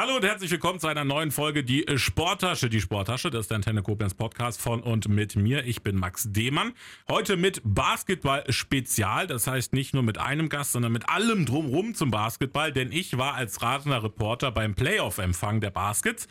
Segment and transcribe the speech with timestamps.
[0.00, 2.70] Hallo und herzlich willkommen zu einer neuen Folge Die Sporttasche.
[2.70, 5.64] Die Sporttasche, das ist der Antenne Koblenz Podcast von und mit mir.
[5.64, 6.72] Ich bin Max Demann.
[7.10, 9.26] Heute mit Basketball Spezial.
[9.26, 12.72] Das heißt nicht nur mit einem Gast, sondern mit allem drumrum zum Basketball.
[12.72, 16.28] Denn ich war als ratender Reporter beim Playoff-Empfang der Baskets.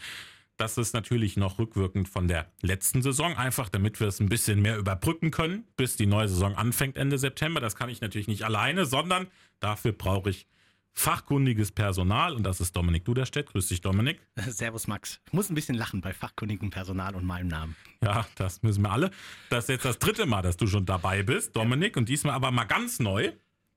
[0.55, 4.61] Das ist natürlich noch rückwirkend von der letzten Saison, einfach damit wir es ein bisschen
[4.61, 7.59] mehr überbrücken können, bis die neue Saison anfängt Ende September.
[7.59, 9.27] Das kann ich natürlich nicht alleine, sondern
[9.59, 10.47] dafür brauche ich
[10.97, 13.51] fachkundiges Personal und das ist Dominik Duderstedt.
[13.51, 14.19] Grüß dich, Dominik.
[14.35, 15.21] Servus, Max.
[15.27, 17.75] Ich muss ein bisschen lachen bei fachkundigem Personal und meinem Namen.
[18.03, 19.11] Ja, das müssen wir alle.
[19.51, 22.49] Das ist jetzt das dritte Mal, dass du schon dabei bist, Dominik, und diesmal aber
[22.49, 23.31] mal ganz neu,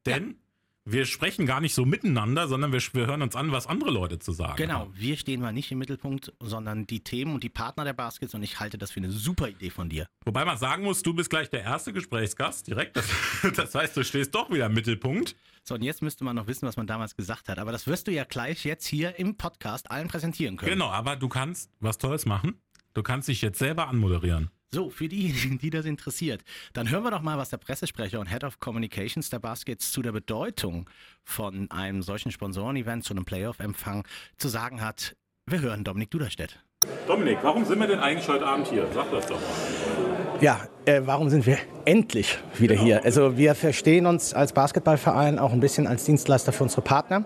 [0.07, 0.35] denn ja
[0.85, 4.19] wir sprechen gar nicht so miteinander, sondern wir, wir, hören uns an, was andere Leute
[4.19, 4.93] zu sagen genau, haben.
[4.93, 8.35] Genau, wir stehen mal nicht im Mittelpunkt, sondern die Themen und die Partner der Baskets
[8.35, 10.07] und ich halte das für eine super Idee von dir.
[10.25, 12.97] Wobei man sagen muss, du bist gleich der erste Gesprächsgast, direkt.
[12.97, 13.09] Das,
[13.57, 15.37] das heißt, du stehst doch wieder im Mittelpunkt.
[15.63, 17.59] So, und jetzt müsste man noch wissen, was man damals gesagt hat.
[17.59, 20.73] Aber das wirst du ja gleich jetzt hier im Podcast allen präsentieren können.
[20.73, 22.61] Genau, aber du kannst was Tolles machen.
[22.95, 24.51] Du kannst dich jetzt selber anmoderieren.
[24.73, 28.31] So, für diejenigen, die das interessiert, dann hören wir doch mal, was der Pressesprecher und
[28.31, 30.89] Head of Communications der Baskets zu der Bedeutung
[31.25, 35.17] von einem solchen Sponsorenevent, zu einem Playoff-Empfang zu sagen hat.
[35.47, 36.61] Wir hören Dominik Duderstedt.
[37.09, 38.87] Dominik, warum sind wir denn eigentlich heute Abend hier?
[38.95, 40.41] Sag das doch mal.
[40.41, 42.87] Ja, äh, warum sind wir endlich wieder genau.
[42.87, 43.05] hier?
[43.05, 47.25] Also wir verstehen uns als Basketballverein auch ein bisschen als Dienstleister für unsere Partner.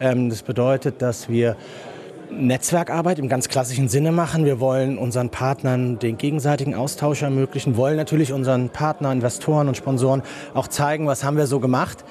[0.00, 1.58] Ähm, das bedeutet, dass wir
[2.30, 4.44] Netzwerkarbeit im ganz klassischen Sinne machen.
[4.44, 10.22] Wir wollen unseren Partnern den gegenseitigen Austausch ermöglichen, wollen natürlich unseren Partnern, Investoren und Sponsoren
[10.54, 12.04] auch zeigen, was haben wir so gemacht.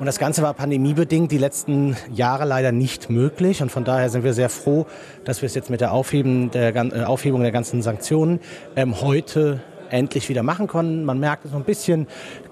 [0.00, 3.62] Und das Ganze war pandemiebedingt die letzten Jahre leider nicht möglich.
[3.62, 4.86] Und von daher sind wir sehr froh,
[5.24, 8.40] dass wir es jetzt mit der, Aufheben der äh, Aufhebung der ganzen Sanktionen
[8.74, 11.04] ähm, heute endlich wieder machen konnten.
[11.04, 12.08] Man merkt es so ein bisschen,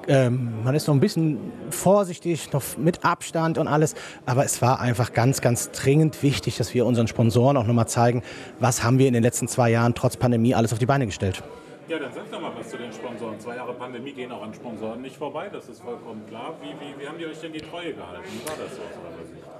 [0.08, 1.38] ähm, man ist noch ein bisschen
[1.70, 3.94] vorsichtig, noch mit Abstand und alles.
[4.26, 8.22] Aber es war einfach ganz, ganz dringend wichtig, dass wir unseren Sponsoren auch nochmal zeigen,
[8.60, 11.42] was haben wir in den letzten zwei Jahren trotz Pandemie alles auf die Beine gestellt.
[11.88, 13.38] Ja, dann sag doch mal was zu den Sponsoren.
[13.40, 16.54] Zwei Jahre Pandemie gehen auch an Sponsoren nicht vorbei, das ist vollkommen klar.
[16.62, 18.22] Wie, wie, wie haben die euch denn die Treue gehalten?
[18.24, 18.82] Wie war das so?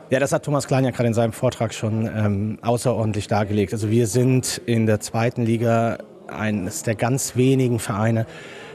[0.08, 3.72] Ja, das hat Thomas Klein ja gerade in seinem Vortrag schon ähm, außerordentlich dargelegt.
[3.72, 5.98] Also wir sind in der zweiten Liga
[6.28, 8.26] eines der ganz wenigen Vereine,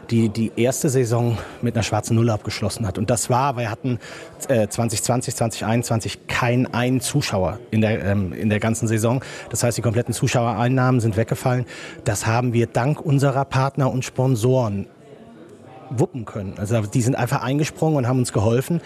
[0.09, 2.97] die die erste Saison mit einer schwarzen Null abgeschlossen hat.
[2.97, 3.99] Und das war, wir hatten
[4.47, 9.23] äh, 2020, 2021 keinen einen Zuschauer in der, ähm, in der ganzen Saison.
[9.49, 11.65] Das heißt, die kompletten Zuschauereinnahmen sind weggefallen.
[12.03, 14.87] Das haben wir dank unserer Partner und Sponsoren
[15.89, 16.53] wuppen können.
[16.57, 18.81] Also die sind einfach eingesprungen und haben uns geholfen.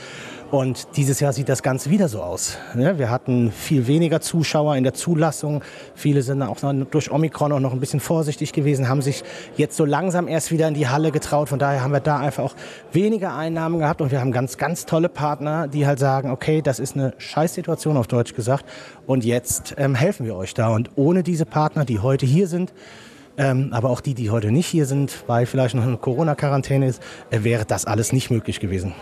[0.52, 2.58] Und dieses Jahr sieht das Ganze wieder so aus.
[2.74, 5.64] Wir hatten viel weniger Zuschauer in der Zulassung.
[5.96, 6.58] Viele sind auch
[6.92, 9.24] durch Omikron auch noch ein bisschen vorsichtig gewesen, haben sich
[9.56, 11.48] jetzt so langsam erst wieder in die Halle getraut.
[11.48, 12.56] Von daher haben wir da einfach auch
[12.92, 14.02] weniger Einnahmen gehabt.
[14.02, 17.96] Und wir haben ganz, ganz tolle Partner, die halt sagen, okay, das ist eine Scheißsituation
[17.96, 18.66] auf Deutsch gesagt.
[19.08, 20.68] Und jetzt ähm, helfen wir euch da.
[20.68, 22.74] Und ohne diese Partner, die heute hier sind,
[23.38, 27.02] ähm, aber auch die, die heute nicht hier sind, weil vielleicht noch eine Corona-Quarantäne ist,
[27.30, 28.94] äh, wäre das alles nicht möglich gewesen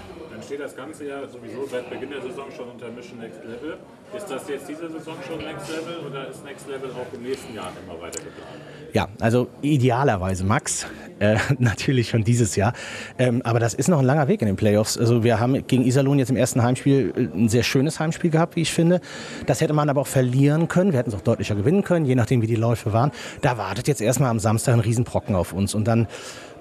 [0.69, 3.78] das Ganze ja sowieso seit Beginn der Saison schon unter Mission Next Level.
[4.16, 7.56] Ist das jetzt diese Saison schon Next Level oder ist Next Level auch im nächsten
[7.56, 8.62] Jahr immer weiter geplant?
[8.94, 10.85] Ja, also idealerweise, Max,
[11.19, 12.74] äh, natürlich schon dieses Jahr.
[13.18, 14.97] Ähm, aber das ist noch ein langer Weg in den Playoffs.
[14.97, 18.56] Also wir haben gegen Iserlohn jetzt im ersten Heimspiel äh, ein sehr schönes Heimspiel gehabt,
[18.56, 19.02] wie ich finde.
[19.46, 20.91] Das hätte man aber auch verlieren können.
[20.91, 23.12] Wir hätten es auch deutlicher gewinnen können, je nachdem, wie die Läufe waren.
[23.41, 25.74] Da wartet jetzt erstmal am Samstag ein Riesenbrocken auf uns.
[25.74, 26.08] Und dann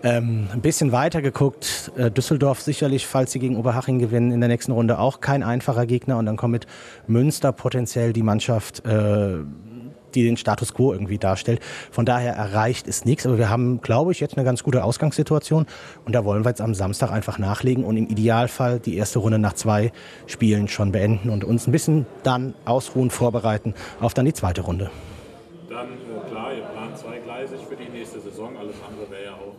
[0.03, 4.49] ähm, ein bisschen weiter geguckt, äh, Düsseldorf sicherlich, falls sie gegen Oberhaching gewinnen, in der
[4.49, 6.19] nächsten Runde auch kein einfacher Gegner.
[6.19, 6.67] Und dann kommt mit
[7.07, 9.39] Münster potenziell die Mannschaft, äh,
[10.15, 11.61] die den Status quo irgendwie darstellt.
[11.91, 13.27] Von daher erreicht ist nichts.
[13.27, 15.67] Aber wir haben, glaube ich, jetzt eine ganz gute Ausgangssituation.
[16.05, 19.39] Und da wollen wir jetzt am Samstag einfach nachlegen und im Idealfall die erste Runde
[19.39, 19.93] nach zwei
[20.27, 24.91] Spielen schon beenden und uns ein bisschen dann ausruhen, vorbereiten auf dann die zweite Runde.
[25.69, 28.57] Dann, äh, klar, ihr plant zweigleisig für die nächste Saison.
[28.57, 29.59] Alles andere wäre ja auch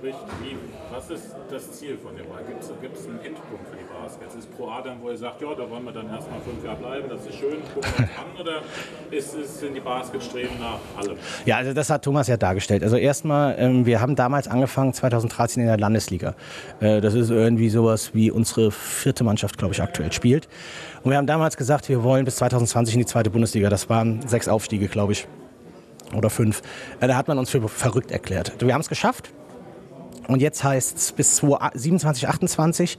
[0.00, 0.56] Bericht, wie,
[0.94, 2.44] was ist das Ziel von dem Ball?
[2.44, 2.70] Gibt es
[3.06, 3.84] einen Endpunkt für die
[4.66, 7.34] Adam, wo ihr sagt, ja, da wollen wir dann erstmal fünf Jahre bleiben, das ist
[7.36, 8.62] schön, gucken wir an, oder
[9.10, 11.16] ist, ist, sind die Baskets streben nach allem?
[11.44, 12.82] Ja, also das hat Thomas ja dargestellt.
[12.82, 16.34] Also erstmal, ähm, wir haben damals angefangen, 2013 in der Landesliga.
[16.80, 20.48] Äh, das ist irgendwie sowas, wie unsere vierte Mannschaft, glaube ich, aktuell spielt.
[21.02, 23.68] Und wir haben damals gesagt, wir wollen bis 2020 in die zweite Bundesliga.
[23.68, 25.28] Das waren sechs Aufstiege, glaube ich
[26.14, 26.62] oder fünf.
[27.00, 28.52] Äh, da hat man uns für verrückt erklärt.
[28.60, 29.30] Wir haben es geschafft.
[30.28, 32.98] Und jetzt heißt es, bis 2027, 28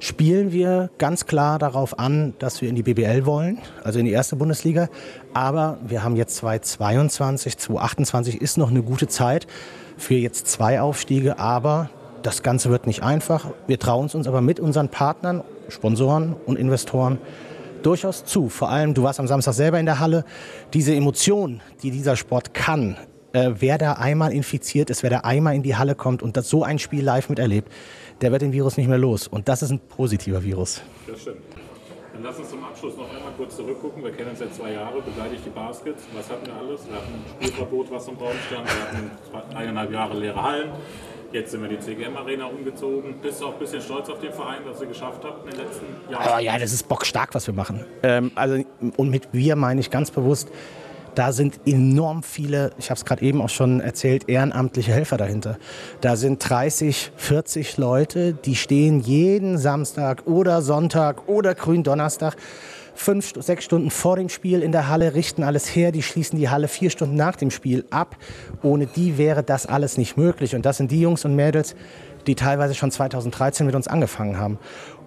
[0.00, 4.12] spielen wir ganz klar darauf an, dass wir in die BBL wollen, also in die
[4.12, 4.88] erste Bundesliga.
[5.34, 9.46] Aber wir haben jetzt 2022, 2028 ist noch eine gute Zeit
[9.98, 11.38] für jetzt zwei Aufstiege.
[11.38, 11.90] Aber
[12.22, 13.50] das Ganze wird nicht einfach.
[13.66, 17.18] Wir trauen es uns aber mit unseren Partnern, Sponsoren und Investoren
[17.82, 18.48] durchaus zu.
[18.48, 20.24] Vor allem, du warst am Samstag selber in der Halle.
[20.72, 22.96] Diese Emotion, die dieser Sport kann,
[23.32, 26.48] äh, wer da einmal infiziert ist, wer da einmal in die Halle kommt und das
[26.48, 27.70] so ein Spiel live miterlebt,
[28.20, 29.28] der wird den Virus nicht mehr los.
[29.28, 30.82] Und das ist ein positiver Virus.
[31.06, 31.38] Das stimmt.
[32.12, 34.04] Dann lass uns zum Abschluss noch einmal kurz zurückgucken.
[34.04, 36.04] Wir kennen uns seit zwei Jahren, begleite ich die Baskets.
[36.14, 36.86] Was hatten wir alles?
[36.86, 38.66] Wir hatten ein Spielverbot, was im Raum stand.
[38.66, 40.70] Wir hatten zwei, eineinhalb Jahre leere Hallen.
[41.32, 43.14] Jetzt sind wir die CGM-Arena umgezogen.
[43.22, 45.64] Bist du auch ein bisschen stolz auf den Verein, was ihr geschafft habt in den
[45.64, 46.26] letzten Jahren?
[46.26, 47.86] Aber ja, das ist bockstark, was wir machen.
[48.02, 48.62] Ähm, also,
[48.96, 50.50] und mit wir meine ich ganz bewusst,
[51.14, 55.58] da sind enorm viele, ich habe es gerade eben auch schon erzählt, ehrenamtliche Helfer dahinter.
[56.00, 62.36] Da sind 30, 40 Leute, die stehen jeden Samstag oder Sonntag oder Gründonnerstag
[63.00, 66.50] fünf, sechs Stunden vor dem Spiel in der Halle, richten alles her, die schließen die
[66.50, 68.16] Halle vier Stunden nach dem Spiel ab.
[68.62, 70.54] Ohne die wäre das alles nicht möglich.
[70.54, 71.74] Und das sind die Jungs und Mädels,
[72.26, 74.58] die teilweise schon 2013 mit uns angefangen haben.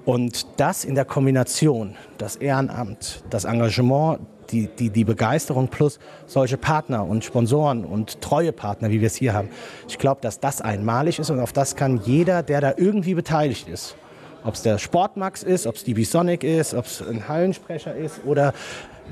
[0.05, 4.19] Und das in der Kombination, das Ehrenamt, das Engagement,
[4.51, 9.15] die, die, die Begeisterung plus solche Partner und Sponsoren und treue Partner, wie wir es
[9.15, 9.49] hier haben.
[9.87, 13.69] Ich glaube, dass das einmalig ist und auf das kann jeder, der da irgendwie beteiligt
[13.69, 13.95] ist,
[14.43, 18.21] ob es der Sportmax ist, ob es die Bisonic ist, ob es ein Hallensprecher ist
[18.25, 18.53] oder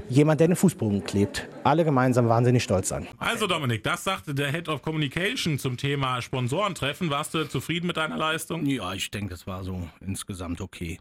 [0.10, 1.48] jemand, der den Fußboden klebt.
[1.64, 3.08] Alle gemeinsam wahnsinnig stolz sein.
[3.18, 7.10] Also Dominik, das sagte der Head of Communication zum Thema Sponsorentreffen.
[7.10, 8.66] Warst du zufrieden mit deiner Leistung?
[8.66, 11.00] Ja, ich denke, das war so insgesamt okay.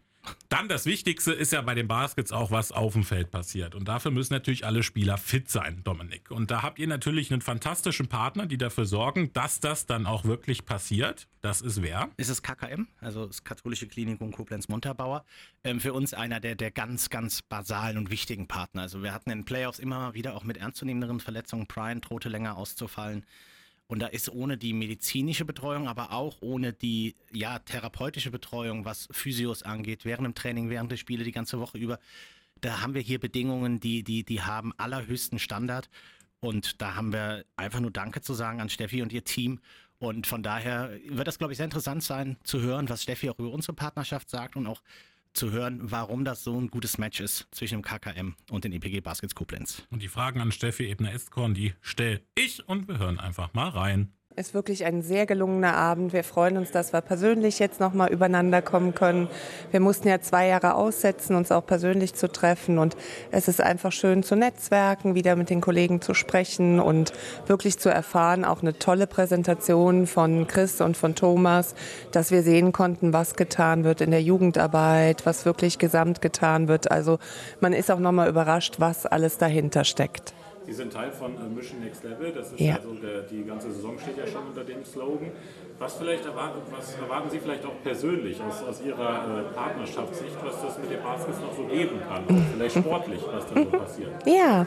[0.49, 3.75] Dann das Wichtigste ist ja bei den Baskets auch, was auf dem Feld passiert.
[3.75, 6.31] Und dafür müssen natürlich alle Spieler fit sein, Dominik.
[6.31, 10.25] Und da habt ihr natürlich einen fantastischen Partner, die dafür sorgen, dass das dann auch
[10.25, 11.29] wirklich passiert.
[11.41, 12.11] Das ist wer?
[12.17, 15.25] Ist es KKM, also das Katholische Klinikum Koblenz-Montabaur.
[15.65, 18.83] Ähm, für uns einer der, der ganz, ganz basalen und wichtigen Partner.
[18.83, 21.67] Also wir hatten in Playoffs immer wieder auch mit ernstzunehmenderen Verletzungen.
[21.67, 23.25] Brian drohte länger auszufallen.
[23.91, 29.09] Und da ist ohne die medizinische Betreuung, aber auch ohne die ja, therapeutische Betreuung, was
[29.11, 31.99] Physios angeht, während dem Training, während der Spiele, die ganze Woche über,
[32.61, 35.91] da haben wir hier Bedingungen, die, die, die haben allerhöchsten Standard.
[36.39, 39.59] Und da haben wir einfach nur Danke zu sagen an Steffi und ihr Team.
[39.99, 43.41] Und von daher wird das, glaube ich, sehr interessant sein zu hören, was Steffi auch
[43.41, 44.83] über unsere Partnerschaft sagt und auch
[45.33, 49.01] zu hören, warum das so ein gutes Match ist zwischen dem KKM und den EPG
[49.01, 49.83] Baskets Koblenz.
[49.91, 54.13] Und die Fragen an Steffi Ebner-Estkorn, die stelle ich und wir hören einfach mal rein.
[54.41, 56.15] Ist wirklich ein sehr gelungener Abend.
[56.15, 59.29] Wir freuen uns, dass wir persönlich jetzt noch mal übereinander kommen können.
[59.71, 62.79] Wir mussten ja zwei Jahre aussetzen, uns auch persönlich zu treffen.
[62.79, 62.97] Und
[63.33, 67.13] es ist einfach schön zu netzwerken, wieder mit den Kollegen zu sprechen und
[67.49, 68.47] wirklich zu erfahren.
[68.47, 71.75] Auch eine tolle Präsentation von Chris und von Thomas,
[72.11, 76.91] dass wir sehen konnten, was getan wird in der Jugendarbeit, was wirklich gesamt getan wird.
[76.91, 77.19] Also
[77.61, 80.33] man ist auch noch mal überrascht, was alles dahinter steckt.
[80.71, 82.31] Sie sind Teil von äh, Mission Next Level.
[82.31, 82.77] Das ist ja.
[82.77, 85.33] also der, die ganze Saison steht ja schon unter dem Slogan.
[85.81, 90.61] Was, vielleicht erwarten, was erwarten Sie vielleicht auch persönlich aus, aus Ihrer äh, Partnerschaftssicht, was
[90.61, 92.47] das mit den Baskets noch so geben kann?
[92.53, 94.11] vielleicht sportlich, was da so passiert?
[94.27, 94.67] Ja,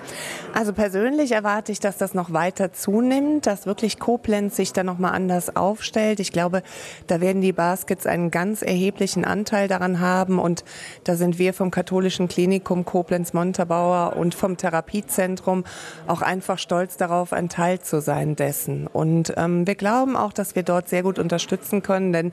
[0.55, 5.13] also persönlich erwarte ich, dass das noch weiter zunimmt, dass wirklich Koblenz sich da nochmal
[5.13, 6.19] anders aufstellt.
[6.19, 6.63] Ich glaube,
[7.05, 10.63] da werden die Baskets einen ganz erheblichen Anteil daran haben und
[11.03, 15.63] da sind wir vom katholischen Klinikum Koblenz-Montabaur und vom Therapiezentrum
[16.07, 18.87] auch einfach stolz darauf, ein Teil zu sein dessen.
[18.87, 22.31] Und ähm, wir glauben auch, dass wir dort sehr gut unterstützen können, denn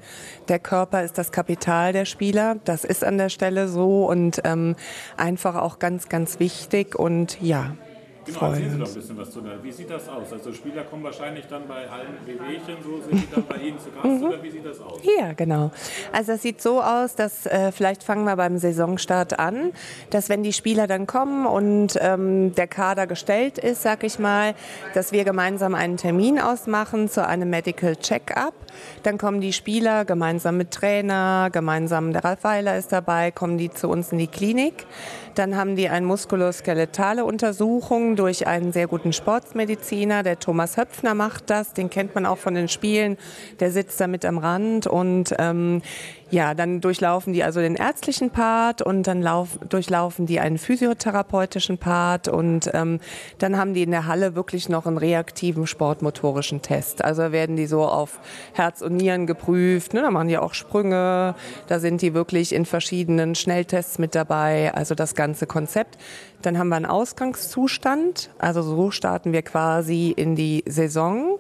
[0.49, 2.57] der Körper ist das Kapital der Spieler.
[2.65, 4.77] Das ist an der Stelle so und ähm,
[5.19, 6.99] einfach auch ganz, ganz wichtig.
[6.99, 7.77] Und ja,
[8.25, 9.43] Genau, erzählen Sie doch ein bisschen was zu.
[9.63, 10.33] Wie sieht das aus?
[10.33, 13.91] Also Spieler kommen wahrscheinlich dann bei allen WWchen, so sind die dann bei Ihnen zu
[13.91, 14.23] Gast mhm.
[14.25, 15.01] oder wie sieht das aus?
[15.19, 15.71] Ja, genau.
[16.13, 19.73] Also es sieht so aus, dass äh, vielleicht fangen wir beim Saisonstart an,
[20.11, 24.55] dass wenn die Spieler dann kommen und ähm, der Kader gestellt ist, sag ich mal,
[24.95, 28.55] dass wir gemeinsam einen Termin ausmachen zu einem Medical Check-up.
[29.03, 33.71] Dann kommen die Spieler gemeinsam mit Trainer, gemeinsam der Ralf Weiler ist dabei, kommen die
[33.71, 34.87] zu uns in die Klinik.
[35.35, 40.23] Dann haben die eine muskuloskeletale Untersuchung durch einen sehr guten Sportsmediziner.
[40.23, 43.17] Der Thomas Höpfner macht das, den kennt man auch von den Spielen.
[43.61, 45.83] Der sitzt da mit am Rand und ähm,
[46.31, 51.79] ja, dann durchlaufen die also den ärztlichen Part und dann lauf, durchlaufen die einen physiotherapeutischen
[51.79, 53.01] Part und ähm,
[53.39, 57.05] dann haben die in der Halle wirklich noch einen reaktiven sportmotorischen Test.
[57.05, 58.21] Also werden die so auf
[58.53, 60.03] Herz und Nieren geprüft, ne?
[60.03, 61.35] da machen die auch Sprünge,
[61.67, 65.99] da sind die wirklich in verschiedenen Schnelltests mit dabei, also das ganze Konzept.
[66.43, 71.39] Dann haben wir einen Ausgangszustand, also so starten wir quasi in die Saison.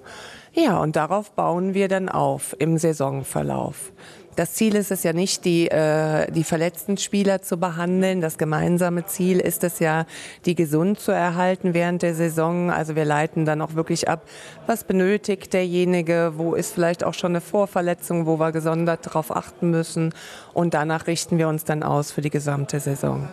[0.52, 3.92] Ja, und darauf bauen wir dann auf im Saisonverlauf.
[4.40, 8.22] Das Ziel ist es ja nicht, die, äh, die verletzten Spieler zu behandeln.
[8.22, 10.06] Das gemeinsame Ziel ist es ja,
[10.46, 12.70] die gesund zu erhalten während der Saison.
[12.70, 14.22] Also wir leiten dann auch wirklich ab,
[14.66, 19.68] was benötigt derjenige, wo ist vielleicht auch schon eine Vorverletzung, wo wir gesondert darauf achten
[19.68, 20.14] müssen.
[20.54, 23.28] Und danach richten wir uns dann aus für die gesamte Saison.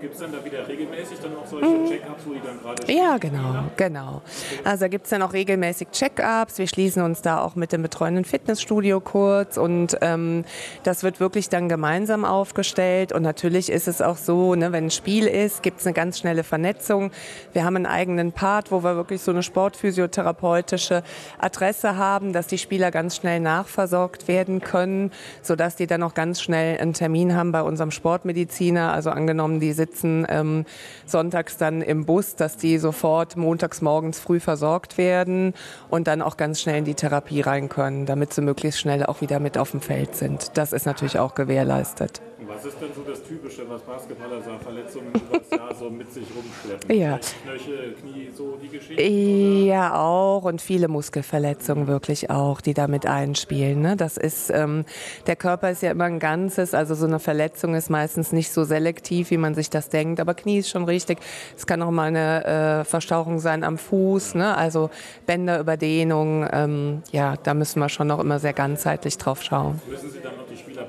[0.00, 1.86] Gibt es dann da wieder regelmäßig dann auch solche mhm.
[1.86, 4.22] Check-ups, wo die dann gerade Ja, genau, genau.
[4.64, 6.56] Also da gibt es dann auch regelmäßig Check-ups.
[6.56, 10.44] Wir schließen uns da auch mit dem betreuenden Fitnessstudio kurz und ähm,
[10.84, 13.12] das wird wirklich dann gemeinsam aufgestellt.
[13.12, 16.18] Und natürlich ist es auch so, ne, wenn ein Spiel ist, gibt es eine ganz
[16.18, 17.10] schnelle Vernetzung.
[17.52, 21.02] Wir haben einen eigenen Part, wo wir wirklich so eine sportphysiotherapeutische
[21.38, 26.40] Adresse haben, dass die Spieler ganz schnell nachversorgt werden können, sodass die dann auch ganz
[26.40, 28.94] schnell einen Termin haben bei unserem Sportmediziner.
[28.94, 30.64] Also angenommen, die sitzen ähm,
[31.06, 35.54] sonntags dann im Bus, dass die sofort montags morgens früh versorgt werden
[35.88, 39.20] und dann auch ganz schnell in die Therapie rein können, damit sie möglichst schnell auch
[39.20, 40.56] wieder mit auf dem Feld sind.
[40.56, 42.22] Das ist natürlich auch gewährleistet.
[42.46, 46.26] Was ist denn so das Typische, was Basketballer so Verletzungen übers Jahr so mit sich
[46.34, 46.96] rumschleppen?
[46.96, 47.18] Ja.
[47.42, 49.02] Knöchel, Knie, so die Geschichte?
[49.02, 53.82] Ja, auch und viele Muskelverletzungen wirklich auch, die damit einspielen.
[53.82, 53.96] Ne?
[53.96, 54.84] Das ist, ähm,
[55.26, 58.64] der Körper ist ja immer ein Ganzes, also so eine Verletzung ist meistens nicht so
[58.64, 61.18] selektiv, wie man sich das denkt, aber Knie ist schon richtig.
[61.56, 64.56] Es kann auch mal eine äh, Verstauchung sein am Fuß, ne?
[64.56, 64.90] also
[65.26, 69.80] Bänderüberdehnung, ähm, ja, da müssen wir schon noch immer sehr ganzheitlich drauf schauen.
[69.88, 70.84] Müssen Sie dann noch die Spieler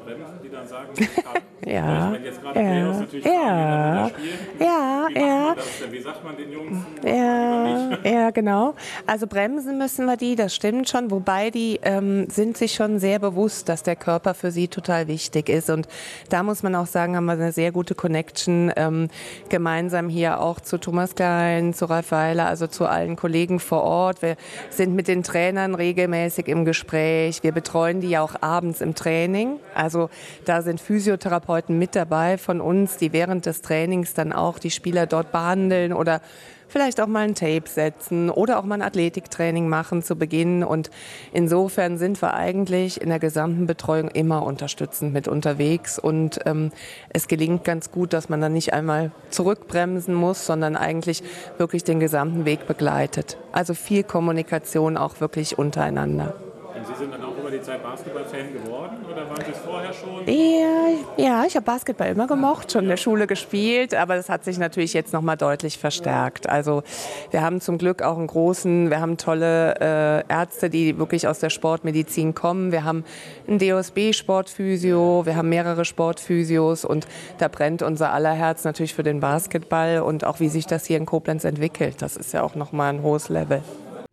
[0.97, 1.41] Ja.
[1.71, 2.13] Ja.
[2.55, 3.05] Ja.
[3.23, 4.11] Ja.
[4.59, 5.55] Ja, ja.
[5.89, 6.77] Wie sagt man den Jungs?
[7.03, 8.75] Ja, ja, genau.
[9.07, 11.11] Also bremsen müssen wir die, das stimmt schon.
[11.11, 15.49] Wobei die ähm, sind sich schon sehr bewusst, dass der Körper für sie total wichtig
[15.49, 15.69] ist.
[15.69, 15.87] Und
[16.29, 19.09] da muss man auch sagen, haben wir eine sehr gute Connection ähm,
[19.49, 24.21] gemeinsam hier auch zu Thomas Klein, zu Ralf Weiler, also zu allen Kollegen vor Ort.
[24.21, 24.35] Wir
[24.69, 27.43] sind mit den Trainern regelmäßig im Gespräch.
[27.43, 29.59] Wir betreuen die ja auch abends im Training.
[29.73, 30.09] Also
[30.45, 34.71] da sind Physiotherapeuten Therapeuten mit dabei von uns, die während des Trainings dann auch die
[34.71, 36.21] Spieler dort behandeln oder
[36.67, 40.63] vielleicht auch mal ein Tape setzen oder auch mal ein Athletiktraining machen zu Beginn.
[40.63, 40.89] Und
[41.33, 45.99] insofern sind wir eigentlich in der gesamten Betreuung immer unterstützend mit unterwegs.
[45.99, 46.71] Und ähm,
[47.09, 51.23] es gelingt ganz gut, dass man dann nicht einmal zurückbremsen muss, sondern eigentlich
[51.57, 53.37] wirklich den gesamten Weg begleitet.
[53.51, 56.50] Also viel Kommunikation auch wirklich untereinander.
[56.81, 59.93] Und Sie sind dann auch über die Zeit Basketballfan geworden oder waren Sie es vorher
[59.93, 60.25] schon?
[60.25, 64.43] Ja, ja ich habe Basketball immer gemocht, schon in der Schule gespielt, aber das hat
[64.43, 66.49] sich natürlich jetzt nochmal deutlich verstärkt.
[66.49, 66.81] Also
[67.29, 71.37] wir haben zum Glück auch einen großen, wir haben tolle äh, Ärzte, die wirklich aus
[71.37, 72.71] der Sportmedizin kommen.
[72.71, 73.03] Wir haben
[73.47, 77.05] einen DOSB-Sportphysio, wir haben mehrere Sportphysios und
[77.37, 80.97] da brennt unser aller Herz natürlich für den Basketball und auch wie sich das hier
[80.97, 82.01] in Koblenz entwickelt.
[82.01, 83.61] Das ist ja auch nochmal ein hohes Level.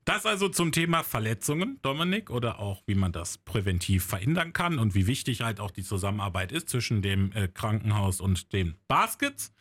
[0.09, 4.95] Das also zum Thema Verletzungen, Dominik, oder auch wie man das präventiv verhindern kann und
[4.95, 9.53] wie wichtig halt auch die Zusammenarbeit ist zwischen dem äh, Krankenhaus und den Baskets.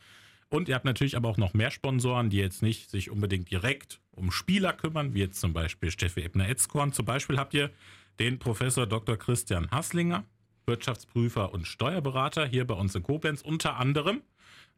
[0.48, 4.00] Und ihr habt natürlich aber auch noch mehr Sponsoren, die jetzt nicht sich unbedingt direkt
[4.12, 6.94] um Spieler kümmern, wie jetzt zum Beispiel Steffi Ebner-Etzkorn.
[6.94, 7.70] Zum Beispiel habt ihr
[8.18, 9.18] den Professor Dr.
[9.18, 10.24] Christian Hasslinger,
[10.66, 14.22] Wirtschaftsprüfer und Steuerberater hier bei uns in Koblenz unter anderem.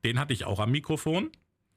[0.04, 1.30] Den hatte ich auch am Mikrofon.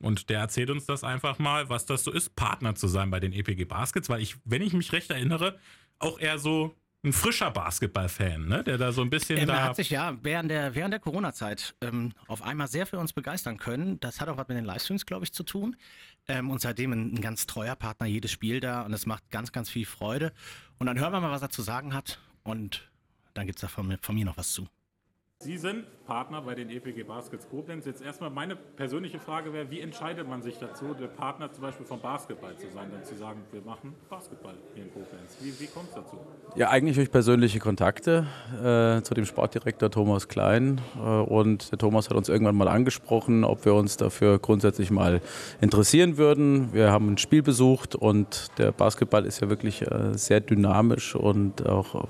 [0.02, 3.20] Und der erzählt uns das einfach mal, was das so ist, Partner zu sein bei
[3.20, 5.58] den EPG Baskets, weil ich, wenn ich mich recht erinnere,
[5.98, 8.62] auch eher so ein frischer Basketball-Fan, ne?
[8.62, 9.54] der da so ein bisschen ähm, da.
[9.54, 13.12] Er hat sich ja während der, während der Corona-Zeit ähm, auf einmal sehr für uns
[13.12, 13.98] begeistern können.
[14.00, 15.76] Das hat auch was mit den Livestreams, glaube ich, zu tun.
[16.28, 18.82] Ähm, und seitdem ein, ein, ganz treuer Partner, jedes Spiel da.
[18.82, 20.32] Und es macht ganz, ganz viel Freude.
[20.78, 22.20] Und dann hören wir mal, was er zu sagen hat.
[22.44, 22.88] Und
[23.34, 24.68] dann gibt es da von von mir noch was zu.
[25.42, 27.84] Sie sind Partner bei den EPG Baskets Koblenz.
[27.84, 31.84] Jetzt erstmal meine persönliche Frage wäre, wie entscheidet man sich dazu, der Partner zum Beispiel
[31.84, 35.36] vom Basketball zu sein, dann zu sagen, wir machen Basketball hier in Koblenz.
[35.40, 36.18] Wie, wie kommt es dazu?
[36.54, 40.80] Ja, eigentlich durch persönliche Kontakte äh, zu dem Sportdirektor Thomas Klein.
[40.96, 45.20] Äh, und der Thomas hat uns irgendwann mal angesprochen, ob wir uns dafür grundsätzlich mal
[45.60, 46.72] interessieren würden.
[46.72, 51.66] Wir haben ein Spiel besucht und der Basketball ist ja wirklich äh, sehr dynamisch und
[51.66, 52.06] auch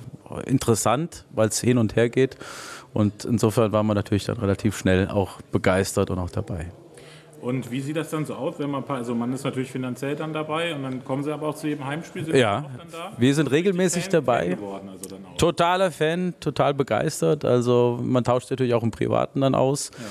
[0.46, 2.36] interessant, weil es hin und her geht.
[2.94, 6.66] Und insofern war man natürlich dann relativ schnell auch begeistert und auch dabei.
[7.40, 10.32] Und wie sieht das dann so aus, wenn man, also man ist natürlich finanziell dann
[10.32, 12.24] dabei und dann kommen Sie aber auch zu jedem Heimspiel?
[12.24, 12.66] Sind ja,
[13.18, 14.50] wir sind regelmäßig Fan, dabei.
[14.50, 17.44] Fan geworden, also Totaler Fan, total begeistert.
[17.44, 19.90] Also man tauscht natürlich auch im Privaten dann aus.
[19.90, 20.04] Ja.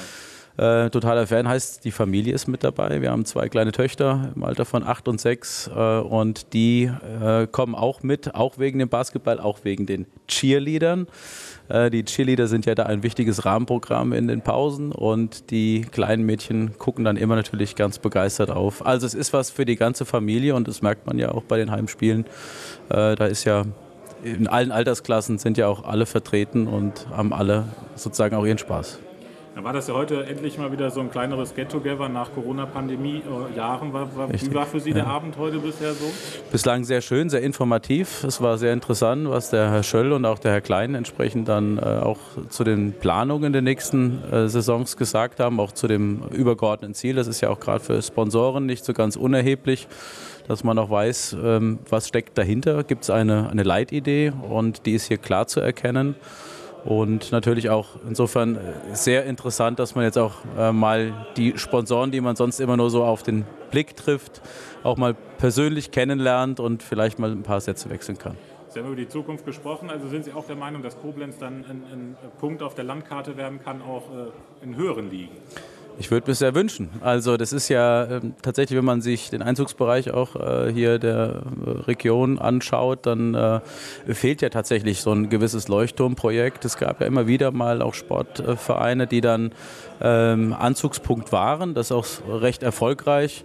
[0.58, 3.02] Äh, totaler Fan heißt, die Familie ist mit dabei.
[3.02, 6.92] Wir haben zwei kleine Töchter im Alter von acht und sechs äh, und die
[7.22, 11.08] äh, kommen auch mit, auch wegen dem Basketball, auch wegen den Cheerleadern.
[11.70, 16.26] Äh, die Cheerleader sind ja da ein wichtiges Rahmenprogramm in den Pausen und die kleinen
[16.26, 18.86] Mädchen gucken dann immer natürlich ganz begeistert auf.
[18.86, 21.58] Also es ist was für die ganze Familie und das merkt man ja auch bei
[21.58, 22.26] den Heimspielen.
[22.90, 23.66] Äh, da ist ja
[24.24, 27.66] in allen Altersklassen sind ja auch alle vertreten und haben alle
[27.96, 29.00] sozusagen auch ihren Spaß.
[29.54, 33.92] Dann war das ja heute endlich mal wieder so ein kleineres Get-Together nach Corona-Pandemie-Jahren.
[33.92, 36.06] Wie war für Sie der Abend heute bisher so?
[36.52, 38.24] Bislang sehr schön, sehr informativ.
[38.24, 41.78] Es war sehr interessant, was der Herr Schöll und auch der Herr Klein entsprechend dann
[41.78, 46.94] äh, auch zu den Planungen der nächsten äh, Saisons gesagt haben, auch zu dem übergeordneten
[46.94, 47.16] Ziel.
[47.16, 49.88] Das ist ja auch gerade für Sponsoren nicht so ganz unerheblich
[50.48, 52.84] dass man auch weiß, ähm, was steckt dahinter.
[52.84, 56.16] Gibt es eine, eine Leitidee und die ist hier klar zu erkennen.
[56.84, 58.58] Und natürlich auch insofern
[58.94, 62.90] sehr interessant, dass man jetzt auch äh, mal die Sponsoren, die man sonst immer nur
[62.90, 64.42] so auf den Blick trifft,
[64.84, 68.36] auch mal persönlich kennenlernt und vielleicht mal ein paar Sätze wechseln kann.
[68.70, 69.90] Sie haben über die Zukunft gesprochen.
[69.90, 73.36] Also sind Sie auch der Meinung, dass Koblenz dann ein, ein Punkt auf der Landkarte
[73.36, 75.36] werden kann, auch äh, in höheren Ligen?
[76.00, 76.90] Ich würde mir sehr wünschen.
[77.02, 81.44] Also das ist ja äh, tatsächlich, wenn man sich den Einzugsbereich auch äh, hier der
[81.66, 83.60] äh, Region anschaut, dann äh,
[84.08, 86.66] fehlt ja tatsächlich so ein gewisses Leuchtturmprojekt.
[86.66, 89.52] Es gab ja immer wieder mal auch Sportvereine, die dann
[90.02, 93.44] ähm, Anzugspunkt waren, das auch recht erfolgreich.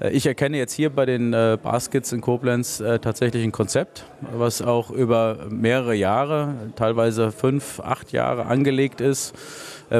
[0.00, 4.62] Äh, ich erkenne jetzt hier bei den äh, Baskets in Koblenz tatsächlich ein Konzept, was
[4.62, 9.34] auch über mehrere Jahre, teilweise fünf, acht Jahre angelegt ist.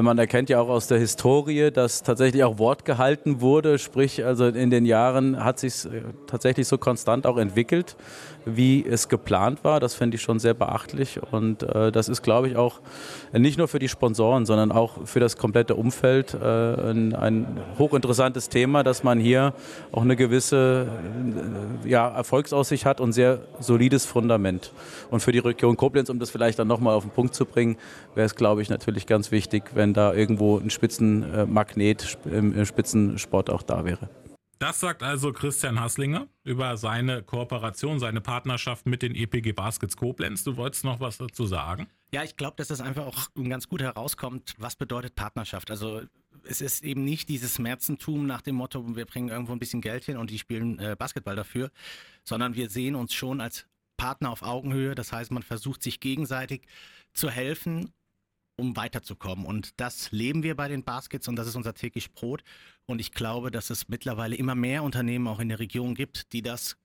[0.00, 4.46] Man erkennt ja auch aus der Historie, dass tatsächlich auch Wort gehalten wurde, sprich also
[4.46, 5.86] in den Jahren hat sich
[6.26, 7.96] tatsächlich so konstant auch entwickelt
[8.44, 9.80] wie es geplant war.
[9.80, 11.20] Das fände ich schon sehr beachtlich.
[11.30, 12.80] Und äh, das ist, glaube ich, auch
[13.32, 16.46] nicht nur für die Sponsoren, sondern auch für das komplette Umfeld äh,
[16.90, 19.54] ein, ein, hochinteressantes Thema, dass man hier
[19.92, 20.86] auch eine gewisse
[21.84, 24.72] äh, ja, Erfolgsaussicht hat und sehr solides Fundament.
[25.10, 27.76] Und für die Region Koblenz, um das vielleicht dann nochmal auf den Punkt zu bringen,
[28.14, 33.62] wäre es, glaube ich, natürlich ganz wichtig, wenn da irgendwo ein Spitzenmagnet im Spitzensport auch
[33.62, 34.08] da wäre.
[34.62, 40.44] Das sagt also Christian Hasslinger über seine Kooperation, seine Partnerschaft mit den EPG Baskets Koblenz.
[40.44, 41.88] Du wolltest noch was dazu sagen?
[42.12, 45.72] Ja, ich glaube, dass das einfach auch ganz gut herauskommt, was bedeutet Partnerschaft.
[45.72, 46.02] Also
[46.44, 50.04] es ist eben nicht dieses Märzentum nach dem Motto, wir bringen irgendwo ein bisschen Geld
[50.04, 51.72] hin und die spielen äh, Basketball dafür,
[52.22, 53.66] sondern wir sehen uns schon als
[53.96, 54.94] Partner auf Augenhöhe.
[54.94, 56.68] Das heißt, man versucht sich gegenseitig
[57.14, 57.92] zu helfen
[58.56, 59.44] um weiterzukommen.
[59.44, 62.42] Und das leben wir bei den Baskets und das ist unser täglich Brot.
[62.86, 66.42] Und ich glaube, dass es mittlerweile immer mehr Unternehmen auch in der Region gibt, die
[66.42, 66.76] das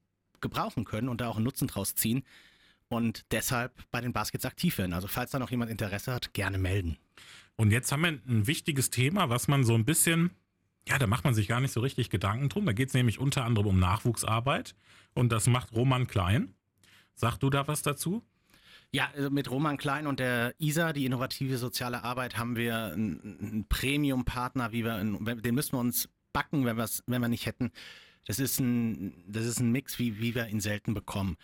[0.42, 2.24] gebrauchen können und da auch einen Nutzen draus ziehen
[2.90, 4.94] und deshalb bei den Baskets aktiv werden.
[4.94, 6.98] Also falls da noch jemand Interesse hat, gerne melden.
[7.56, 10.32] Und jetzt haben wir ein wichtiges Thema, was man so ein bisschen,
[10.88, 12.66] ja, da macht man sich gar nicht so richtig Gedanken drum.
[12.66, 14.76] Da geht es nämlich unter anderem um Nachwuchsarbeit
[15.14, 16.54] und das macht Roman Klein.
[17.16, 18.24] Sag du da was dazu?
[18.92, 23.66] Ja, also mit Roman Klein und der ISA, die innovative soziale Arbeit, haben wir einen
[23.68, 27.72] Premium-Partner, wie wir, den müssen wir uns backen, wenn, wenn wir nicht hätten.
[28.26, 31.38] Das ist ein, das ist ein Mix, wie, wie wir ihn selten bekommen.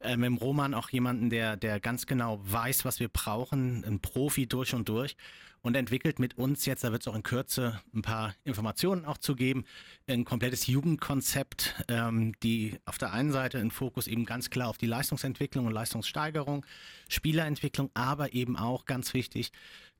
[0.00, 4.00] Äh, mit dem Roman auch jemanden, der, der ganz genau weiß, was wir brauchen, ein
[4.00, 5.16] Profi durch und durch
[5.62, 9.18] und entwickelt mit uns jetzt, da wird es auch in Kürze ein paar Informationen auch
[9.18, 9.64] zu geben,
[10.06, 14.78] ein komplettes Jugendkonzept, ähm, die auf der einen Seite einen Fokus eben ganz klar auf
[14.78, 16.64] die Leistungsentwicklung und Leistungssteigerung,
[17.08, 19.52] Spielerentwicklung, aber eben auch ganz wichtig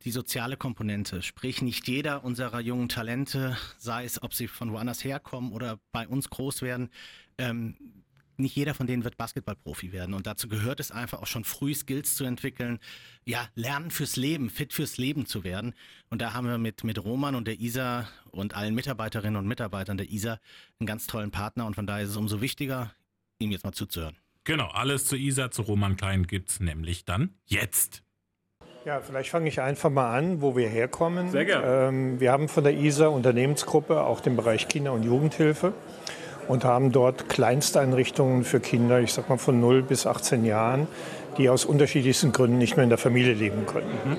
[0.05, 1.23] die soziale Komponente.
[1.23, 6.07] Sprich, nicht jeder unserer jungen Talente, sei es, ob sie von woanders herkommen oder bei
[6.07, 6.91] uns groß werden,
[7.39, 7.77] ähm,
[8.39, 10.15] nicht jeder von denen wird Basketballprofi werden.
[10.15, 12.79] Und dazu gehört es einfach auch schon früh Skills zu entwickeln,
[13.25, 15.75] ja, lernen fürs Leben, fit fürs Leben zu werden.
[16.11, 19.97] Und da haben wir mit, mit Roman und der ISA und allen Mitarbeiterinnen und Mitarbeitern
[19.97, 20.39] der ISA
[20.79, 21.67] einen ganz tollen Partner.
[21.67, 22.93] Und von daher ist es umso wichtiger,
[23.39, 24.17] ihm jetzt mal zuzuhören.
[24.45, 28.03] Genau, alles zu ISA, zu Roman Klein gibt es nämlich dann jetzt.
[28.85, 31.31] Ja, vielleicht fange ich einfach mal an, wo wir herkommen.
[31.31, 31.89] Sehr gerne.
[31.89, 35.75] Ähm, wir haben von der ISA Unternehmensgruppe auch den Bereich Kinder- und Jugendhilfe
[36.49, 40.89] und haben dort Kleinsteinrichtungen für Kinder, ich sag mal von 0 bis 18 Jahren,
[41.37, 43.91] die aus unterschiedlichsten Gründen nicht mehr in der Familie leben können.
[44.05, 44.17] Mhm.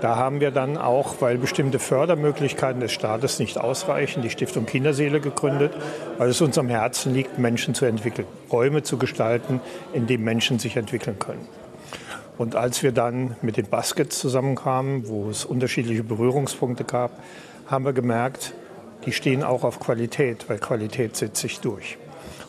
[0.00, 5.18] Da haben wir dann auch, weil bestimmte Fördermöglichkeiten des Staates nicht ausreichen, die Stiftung Kinderseele
[5.20, 5.72] gegründet,
[6.18, 9.60] weil es uns am Herzen liegt, Menschen zu entwickeln, Räume zu gestalten,
[9.94, 11.46] in denen Menschen sich entwickeln können.
[12.36, 17.12] Und als wir dann mit den Baskets zusammenkamen, wo es unterschiedliche Berührungspunkte gab,
[17.66, 18.52] haben wir gemerkt,
[19.06, 21.98] die stehen auch auf Qualität, weil Qualität setzt sich durch.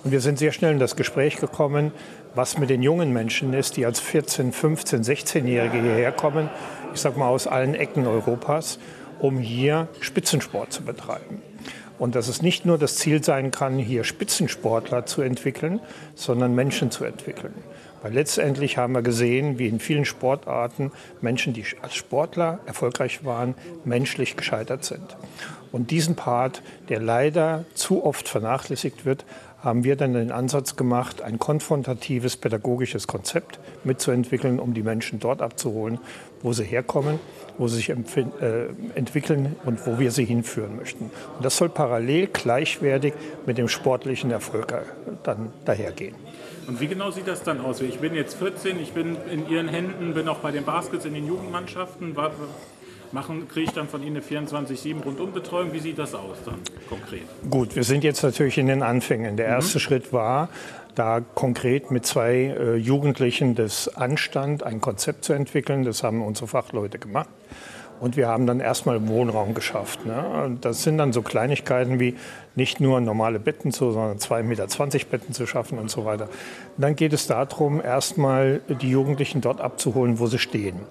[0.03, 1.91] Und wir sind sehr schnell in das Gespräch gekommen,
[2.35, 6.49] was mit den jungen Menschen ist, die als 14, 15, 16-Jährige hierher kommen,
[6.93, 8.77] ich sage mal aus allen Ecken Europas,
[9.19, 11.41] um hier Spitzensport zu betreiben.
[11.97, 15.79] Und dass es nicht nur das Ziel sein kann, hier Spitzensportler zu entwickeln,
[16.13, 17.53] sondern Menschen zu entwickeln.
[18.01, 20.91] Weil letztendlich haben wir gesehen, wie in vielen Sportarten
[21.21, 25.15] Menschen, die als Sportler erfolgreich waren, menschlich gescheitert sind.
[25.75, 29.25] Und diesen Part, der leider zu oft vernachlässigt wird,
[29.61, 35.41] haben wir dann den Ansatz gemacht, ein konfrontatives pädagogisches Konzept mitzuentwickeln, um die Menschen dort
[35.41, 35.99] abzuholen,
[36.41, 37.19] wo sie herkommen,
[37.57, 37.95] wo sie sich äh,
[38.95, 41.11] entwickeln und wo wir sie hinführen möchten.
[41.35, 43.13] Und das soll parallel gleichwertig
[43.45, 44.77] mit dem sportlichen Erfolg äh,
[45.23, 46.15] dann dahergehen.
[46.67, 47.81] Und wie genau sieht das dann aus?
[47.81, 51.13] Ich bin jetzt 14, ich bin in Ihren Händen, bin auch bei den Baskets in
[51.13, 52.15] den Jugendmannschaften.
[53.15, 55.71] Machen, kriege ich dann von Ihnen eine 24-7 Rundumbetreuung?
[55.71, 57.21] Wie sieht das aus dann konkret?
[57.49, 59.37] Gut, wir sind jetzt natürlich in den Anfängen.
[59.37, 59.79] Der erste mhm.
[59.79, 60.49] Schritt war,
[60.95, 65.85] da konkret mit zwei äh, Jugendlichen des Anstand ein Konzept zu entwickeln.
[65.85, 67.29] Das haben unsere Fachleute gemacht.
[68.01, 70.05] Und wir haben dann erstmal Wohnraum geschafft.
[70.05, 70.57] Ne?
[70.59, 72.15] Das sind dann so Kleinigkeiten wie
[72.55, 74.67] nicht nur normale Betten zu, sondern 2,20 Meter
[75.09, 76.27] Betten zu schaffen und so weiter.
[76.75, 80.81] dann geht es darum, erstmal die Jugendlichen dort abzuholen, wo sie stehen.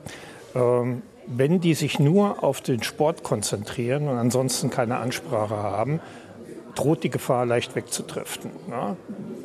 [0.54, 6.00] Ähm, wenn die sich nur auf den Sport konzentrieren und ansonsten keine Ansprache haben,
[6.74, 8.50] droht die Gefahr leicht wegzudriften.
[8.70, 8.96] Ja?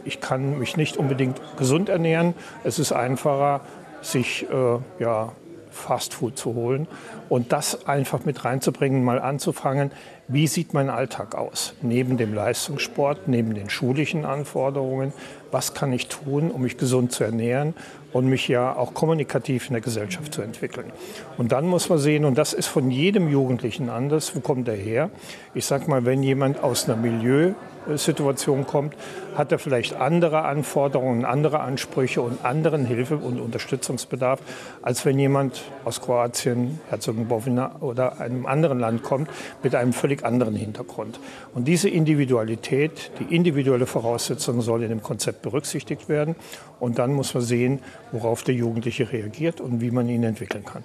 [0.04, 2.34] Ich kann mich nicht unbedingt gesund ernähren.
[2.64, 3.62] Es ist einfacher,
[4.02, 5.32] sich äh, ja,
[5.72, 6.88] Fastfood zu holen
[7.30, 9.92] und das einfach mit reinzubringen, mal anzufangen,
[10.28, 11.74] wie sieht mein Alltag aus?
[11.82, 15.14] Neben dem Leistungssport, neben den schulischen Anforderungen,
[15.52, 17.74] was kann ich tun, um mich gesund zu ernähren
[18.14, 20.92] und mich ja auch kommunikativ in der Gesellschaft zu entwickeln.
[21.38, 24.76] Und dann muss man sehen, und das ist von jedem Jugendlichen anders, wo kommt er
[24.76, 25.10] her?
[25.54, 27.54] Ich sage mal, wenn jemand aus einer Milieu
[27.98, 28.96] Situation kommt,
[29.36, 34.40] hat er vielleicht andere Anforderungen, andere Ansprüche und anderen Hilfe- und Unterstützungsbedarf,
[34.82, 39.30] als wenn jemand aus Kroatien, Herzegowina oder einem anderen Land kommt
[39.64, 41.20] mit einem völlig anderen Hintergrund.
[41.54, 46.36] Und diese Individualität, die individuelle Voraussetzung soll in dem Konzept berücksichtigt werden.
[46.80, 47.80] Und dann muss man sehen,
[48.12, 50.84] worauf der Jugendliche reagiert und wie man ihn entwickeln kann.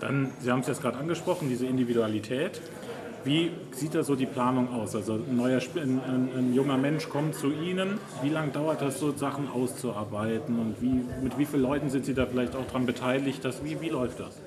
[0.00, 2.60] Dann, Sie haben es jetzt gerade angesprochen, diese Individualität.
[3.24, 4.94] Wie sieht da so die Planung aus?
[4.96, 7.98] Also ein, neuer, ein, ein, ein junger Mensch kommt zu Ihnen.
[8.22, 10.58] Wie lange dauert das, so Sachen auszuarbeiten?
[10.58, 13.44] Und wie, mit wie vielen Leuten sind Sie da vielleicht auch daran beteiligt?
[13.44, 14.40] Das, wie, wie läuft das?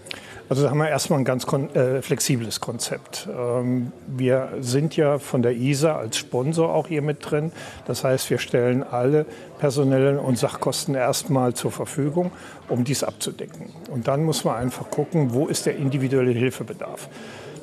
[0.49, 3.29] Also da haben wir erstmal ein ganz äh, flexibles Konzept.
[3.31, 7.51] Ähm, wir sind ja von der ISA als Sponsor auch hier mit drin.
[7.85, 9.25] Das heißt, wir stellen alle
[9.59, 12.31] personellen und Sachkosten erstmal zur Verfügung,
[12.67, 13.69] um dies abzudecken.
[13.89, 17.07] Und dann muss man einfach gucken, wo ist der individuelle Hilfebedarf.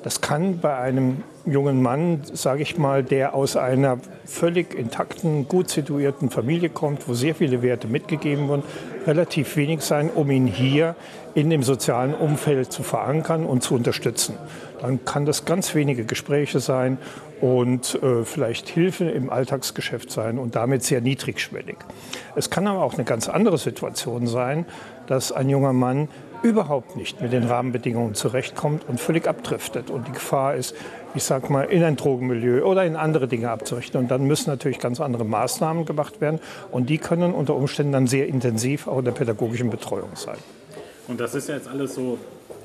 [0.02, 5.68] Das kann bei einem jungen Mann, sage ich mal, der aus einer völlig intakten, gut
[5.68, 8.62] situierten Familie kommt, wo sehr viele Werte mitgegeben wurden,
[9.06, 10.96] relativ wenig sein, um ihn hier
[11.34, 14.36] in dem sozialen Umfeld zu verankern und zu unterstützen.
[14.80, 16.96] Dann kann das ganz wenige Gespräche sein
[17.40, 21.76] und äh, vielleicht Hilfe im Alltagsgeschäft sein und damit sehr niedrigschwellig.
[22.36, 24.64] Es kann aber auch eine ganz andere Situation sein,
[25.06, 26.08] dass ein junger Mann
[26.42, 29.90] überhaupt nicht mit den Rahmenbedingungen zurechtkommt und völlig abdriftet.
[29.90, 30.74] Und die Gefahr ist,
[31.14, 34.00] ich sag mal, in ein Drogenmilieu oder in andere Dinge abzurichten.
[34.00, 36.40] Und dann müssen natürlich ganz andere Maßnahmen gemacht werden.
[36.70, 40.38] Und die können unter Umständen dann sehr intensiv auch in der pädagogischen Betreuung sein.
[41.08, 42.18] Und das ist ja jetzt alles so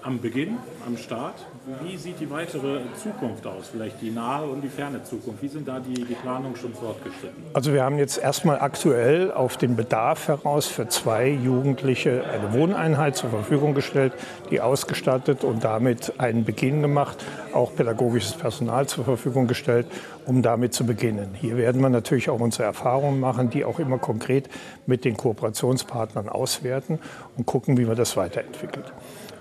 [0.04, 1.46] am Beginn, am Start.
[1.82, 3.70] Wie sieht die weitere Zukunft aus?
[3.72, 5.42] Vielleicht die nahe und die ferne Zukunft?
[5.42, 7.44] Wie sind da die, die Planungen schon fortgeschritten?
[7.54, 13.16] Also wir haben jetzt erstmal aktuell auf den Bedarf heraus für zwei Jugendliche eine Wohneinheit
[13.16, 14.14] zur Verfügung gestellt,
[14.52, 19.88] die ausgestattet und damit einen Beginn gemacht, auch pädagogisches Personal zur Verfügung gestellt,
[20.28, 21.34] um damit zu beginnen.
[21.34, 24.50] Hier werden wir natürlich auch unsere Erfahrungen machen, die auch immer konkret
[24.86, 27.00] mit den Kooperationspartnern auswerten
[27.38, 28.94] und gucken, wie man das weiterentwickelt.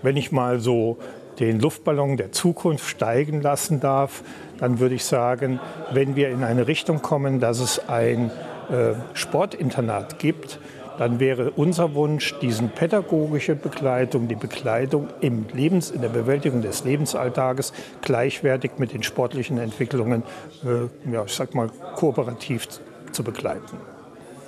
[0.02, 0.98] Wenn ich mal so
[1.40, 4.22] den Luftballon der Zukunft steigen lassen darf,
[4.58, 5.60] dann würde ich sagen,
[5.92, 8.30] wenn wir in eine Richtung kommen, dass es ein
[8.70, 10.58] äh, Sportinternat gibt,
[10.98, 16.84] dann wäre unser Wunsch, diesen pädagogische Begleitung, die Begleitung im Lebens, in der Bewältigung des
[16.84, 20.22] Lebensalltages gleichwertig mit den sportlichen Entwicklungen,
[20.64, 22.68] äh, ja, ich sag mal, kooperativ
[23.12, 23.93] zu begleiten.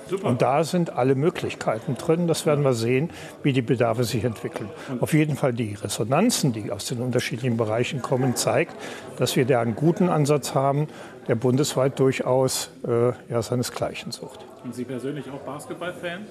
[0.09, 0.27] Super.
[0.27, 2.27] Und da sind alle Möglichkeiten drin.
[2.27, 3.09] Das werden wir sehen,
[3.43, 4.69] wie die Bedarfe sich entwickeln.
[4.99, 8.75] Auf jeden Fall die Resonanzen, die aus den unterschiedlichen Bereichen kommen, zeigt,
[9.17, 10.87] dass wir da einen guten Ansatz haben,
[11.27, 14.45] der bundesweit durchaus äh, ja, seinesgleichen sucht.
[14.63, 16.25] Und Sie persönlich auch Basketball-Fan?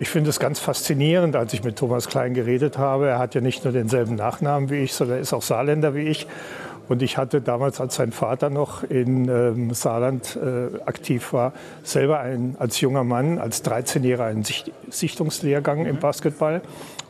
[0.00, 3.08] Ich finde es ganz faszinierend, als ich mit Thomas Klein geredet habe.
[3.08, 6.02] Er hat ja nicht nur denselben Nachnamen wie ich, sondern er ist auch Saarländer wie
[6.02, 6.28] ich.
[6.88, 12.20] Und ich hatte damals, als sein Vater noch in ähm, Saarland äh, aktiv war, selber
[12.20, 16.62] ein, als junger Mann, als 13-Jähriger einen Sicht Sichtungslehrgang im Basketball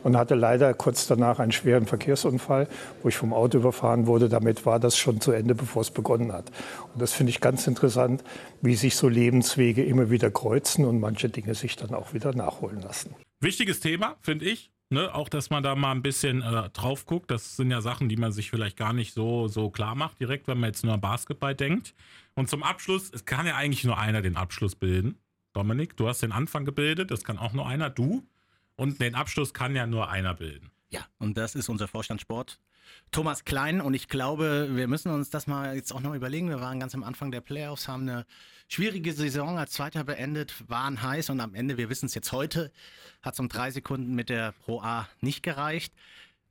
[0.03, 2.67] und hatte leider kurz danach einen schweren Verkehrsunfall,
[3.01, 4.27] wo ich vom Auto überfahren wurde.
[4.29, 6.51] Damit war das schon zu Ende, bevor es begonnen hat.
[6.93, 8.23] Und das finde ich ganz interessant,
[8.61, 12.81] wie sich so Lebenswege immer wieder kreuzen und manche Dinge sich dann auch wieder nachholen
[12.81, 13.15] lassen.
[13.39, 17.29] Wichtiges Thema, finde ich Ne, auch, dass man da mal ein bisschen äh, drauf guckt.
[17.29, 20.47] Das sind ja Sachen, die man sich vielleicht gar nicht so, so klar macht, direkt,
[20.47, 21.93] wenn man jetzt nur an Basketball denkt.
[22.33, 25.19] Und zum Abschluss, es kann ja eigentlich nur einer den Abschluss bilden.
[25.53, 28.27] Dominik, du hast den Anfang gebildet, das kann auch nur einer, du.
[28.75, 30.71] Und den Abschluss kann ja nur einer bilden.
[30.89, 32.59] Ja, und das ist unser Vorstand Sport.
[33.11, 36.49] Thomas Klein und ich glaube, wir müssen uns das mal jetzt auch noch überlegen.
[36.49, 38.25] Wir waren ganz am Anfang der Playoffs, haben eine
[38.67, 42.71] schwierige Saison als Zweiter beendet, waren heiß und am Ende, wir wissen es jetzt heute,
[43.21, 45.93] hat es um drei Sekunden mit der Pro A nicht gereicht.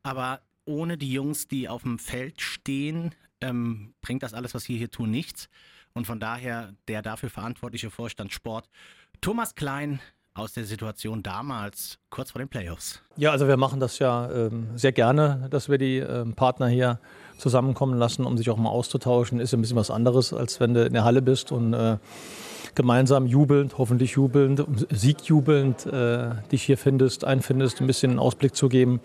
[0.03, 4.77] Aber ohne die Jungs, die auf dem Feld stehen, ähm, bringt das alles, was wir
[4.77, 5.49] hier tun, nichts.
[5.95, 8.69] Und von daher der dafür verantwortliche Vorstand Sport,
[9.21, 10.01] Thomas Klein,
[10.35, 13.01] aus der Situation damals, kurz vor den Playoffs?
[13.17, 17.01] Ja, also wir machen das ja ähm, sehr gerne, dass wir die ähm, Partner hier
[17.39, 19.41] zusammenkommen lassen, um sich auch mal auszutauschen.
[19.41, 21.99] Ist ein bisschen was anderes, als wenn du in der Halle bist und äh,
[22.75, 28.69] gemeinsam jubelnd, hoffentlich jubelnd, siegjubelnd äh, dich hier findest, einfindest, ein bisschen einen Ausblick zu
[28.69, 29.01] geben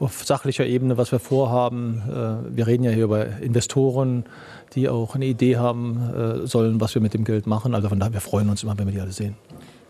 [0.00, 2.02] auf sachlicher Ebene, was wir vorhaben.
[2.08, 4.24] Äh, wir reden ja hier über Investoren,
[4.74, 7.74] die auch eine Idee haben äh, sollen, was wir mit dem Geld machen.
[7.74, 9.36] Also von daher, wir freuen uns immer, wenn wir die alle sehen.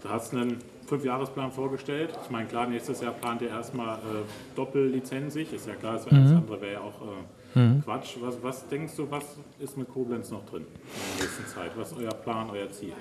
[0.06, 2.10] Du hast einen Fünfjahresplan vorgestellt.
[2.22, 4.00] Ich meine, klar, nächstes Jahr plant ihr erstmal äh,
[4.54, 5.52] doppellizenzig.
[5.52, 6.36] Ist ja klar, das mhm.
[6.36, 7.02] andere wäre ja auch
[7.56, 7.82] äh, mhm.
[7.82, 8.16] Quatsch.
[8.20, 9.24] Was, was, denkst du, was
[9.58, 11.72] ist mit Koblenz noch drin in der nächsten Zeit?
[11.76, 12.92] Was ist euer Plan, euer Ziel?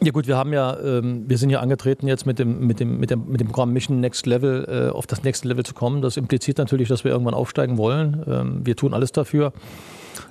[0.00, 2.98] Ja gut, wir haben ja, ähm, wir sind ja angetreten jetzt mit dem, mit dem,
[2.98, 6.00] mit dem, mit dem Programm Mission Next Level äh, auf das nächste Level zu kommen.
[6.00, 8.24] Das impliziert natürlich, dass wir irgendwann aufsteigen wollen.
[8.26, 9.52] Ähm, wir tun alles dafür.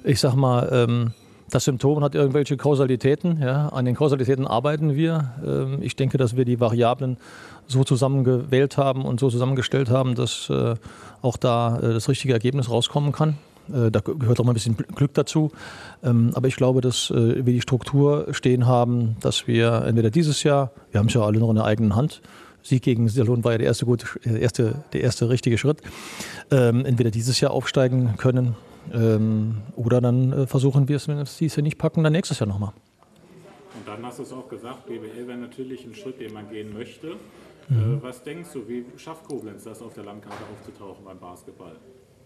[0.03, 1.13] Ich sag mal, ähm,
[1.53, 3.39] das Symptom hat irgendwelche Kausalitäten.
[3.41, 3.69] Ja.
[3.69, 5.33] An den Kausalitäten arbeiten wir.
[5.45, 7.17] Ähm, ich denke, dass wir die Variablen
[7.67, 10.75] so zusammengewählt haben und so zusammengestellt haben, dass äh,
[11.21, 13.37] auch da äh, das richtige Ergebnis rauskommen kann.
[13.71, 15.51] Äh, da gehört auch mal ein bisschen Glück dazu.
[16.03, 20.71] Ähm, aber ich glaube, dass wir die Struktur stehen haben, dass wir entweder dieses Jahr,
[20.91, 22.21] wir haben es ja alle noch in der eigenen Hand,
[22.63, 25.79] Sieg gegen Salon war ja der erste, gute, erste, der erste richtige Schritt.
[26.49, 28.55] Ähm, entweder dieses Jahr aufsteigen können
[28.91, 32.13] ähm, oder dann äh, versuchen wir es, wenn wir es dieses Jahr nicht packen, dann
[32.13, 32.73] nächstes Jahr nochmal.
[33.75, 36.73] Und dann hast du es auch gesagt, BWL wäre natürlich ein Schritt, den man gehen
[36.73, 37.15] möchte.
[37.69, 37.99] Mhm.
[37.99, 41.75] Äh, was denkst du, wie schafft Koblenz das auf der Landkarte aufzutauchen beim Basketball?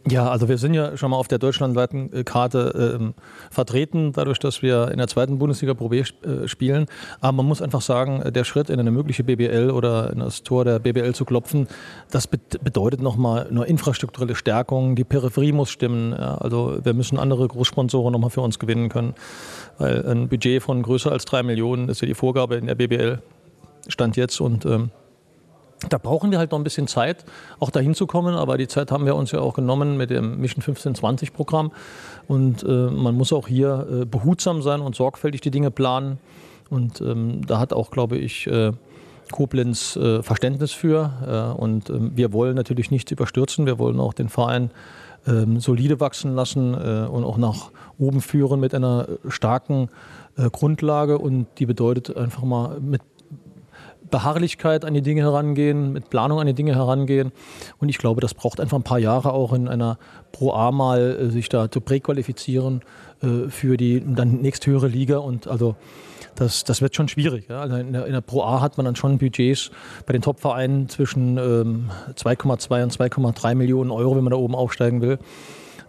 [0.09, 3.13] Ja, also wir sind ja schon mal auf der deutschlandweiten äh, Karte äh,
[3.51, 6.85] vertreten, dadurch, dass wir in der zweiten Bundesliga Pro B äh, spielen.
[7.19, 10.63] Aber man muss einfach sagen, der Schritt in eine mögliche BBL oder in das Tor
[10.63, 11.67] der BBL zu klopfen,
[12.11, 14.95] das be bedeutet nochmal eine infrastrukturelle Stärkung.
[14.95, 16.13] Die Peripherie muss stimmen.
[16.13, 19.13] Ja, also wir müssen andere Großsponsoren nochmal für uns gewinnen können,
[19.77, 23.21] weil ein Budget von größer als drei Millionen ist ja die Vorgabe in der BBL
[23.89, 24.91] Stand jetzt und ähm,
[25.89, 27.23] da brauchen wir halt noch ein bisschen Zeit,
[27.59, 30.39] auch dahin zu kommen, aber die Zeit haben wir uns ja auch genommen mit dem
[30.39, 31.71] Mission 1520 Programm.
[32.27, 36.17] Und äh, man muss auch hier äh, behutsam sein und sorgfältig die Dinge planen.
[36.69, 38.71] Und ähm, da hat auch, glaube ich, äh,
[39.31, 41.53] Koblenz äh, Verständnis für.
[41.55, 43.65] Äh, und ähm, wir wollen natürlich nichts überstürzen.
[43.65, 44.71] Wir wollen auch den Verein
[45.27, 49.89] ähm, solide wachsen lassen äh, und auch nach oben führen mit einer starken
[50.51, 51.17] Grundlage.
[51.17, 53.01] Und die bedeutet einfach mal mit
[54.09, 57.31] Beharrlichkeit an die Dinge herangehen, mit Planung an die Dinge herangehen.
[57.79, 59.97] Und ich glaube, das braucht einfach ein paar Jahre auch in einer
[60.31, 62.81] Pro A mal äh, sich da zu präqualifizieren
[63.21, 65.17] äh, für die dann nächsthöhere Liga.
[65.17, 65.75] Und also
[66.35, 67.49] das, das wird schon schwierig.
[67.49, 67.61] Ja.
[67.61, 69.71] Also in, der, in, der, Pro A hat man dann schon Budgets
[70.05, 75.01] bei den Top-Vereinen zwischen ähm, 2,2 und 2,3 Millionen Euro, wenn man da oben aufsteigen
[75.01, 75.19] will.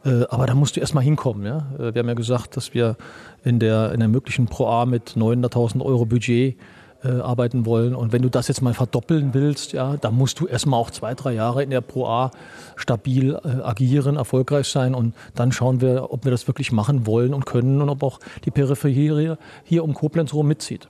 [0.05, 1.45] Äh, aber da musst du erstmal hinkommen.
[1.45, 1.67] Ja?
[1.79, 2.97] Wir haben ja gesagt, dass wir
[3.45, 6.57] in der, in der möglichen Pro A mit 900.000 Euro Budget
[7.05, 7.95] äh, arbeiten wollen.
[7.95, 11.15] Und wenn du das jetzt mal verdoppeln willst, ja, dann musst du erstmal auch zwei,
[11.15, 12.31] drei Jahre in der Pro A
[12.77, 17.35] stabil äh, agieren, erfolgreich sein und dann schauen wir, ob wir das wirklich machen wollen
[17.35, 20.89] und können und ob auch die Peripherie hier um Koblenz rum mitzieht.